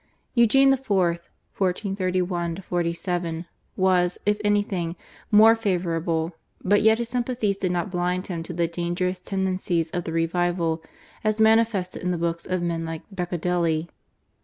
Eugene 0.33 0.73
IV. 0.73 0.89
(1431 0.89 2.63
47) 2.67 3.45
was, 3.75 4.17
if 4.25 4.41
anything, 4.43 4.95
more 5.29 5.53
favourable, 5.53 6.35
but 6.63 6.81
yet 6.81 6.97
his 6.97 7.07
sympathies 7.07 7.55
did 7.55 7.71
not 7.71 7.91
blind 7.91 8.25
him 8.25 8.41
to 8.41 8.51
the 8.51 8.67
dangerous 8.67 9.19
tendencies 9.19 9.91
of 9.91 10.03
the 10.05 10.11
revival 10.11 10.83
as 11.23 11.39
manifested 11.39 12.01
in 12.01 12.09
the 12.09 12.17
books 12.17 12.47
of 12.47 12.63
men 12.63 12.83
like 12.83 13.03
Beccadelli. 13.13 13.89